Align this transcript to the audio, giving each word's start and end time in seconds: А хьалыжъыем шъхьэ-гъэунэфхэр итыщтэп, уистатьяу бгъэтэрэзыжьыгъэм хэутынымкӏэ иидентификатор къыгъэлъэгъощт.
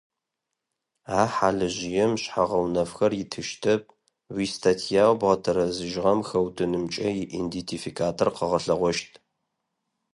А 1.19 1.21
хьалыжъыем 1.33 2.13
шъхьэ-гъэунэфхэр 2.21 3.11
итыщтэп, 3.23 3.83
уистатьяу 4.33 5.13
бгъэтэрэзыжьыгъэм 5.19 6.19
хэутынымкӏэ 6.27 7.07
иидентификатор 7.21 8.29
къыгъэлъэгъощт. 8.35 9.13